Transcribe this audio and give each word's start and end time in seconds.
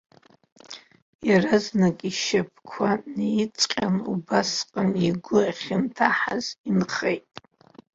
Иаразнак 1.27 1.97
ишьапқәа 2.09 2.89
неиҵҟаан, 3.15 3.95
убасҟан 4.13 4.89
игәы 5.07 5.39
ахьынҭаҳаз 5.51 6.45
инхеит. 6.69 7.27